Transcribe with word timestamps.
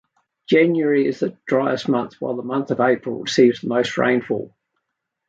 January 0.47 1.05
is 1.05 1.19
the 1.19 1.37
driest 1.45 1.87
month 1.87 2.15
while 2.19 2.35
the 2.35 2.41
month 2.41 2.71
of 2.71 2.79
April 2.79 3.19
receives 3.21 3.61
the 3.61 3.67
most 3.67 3.99
rainfall. 3.99 4.51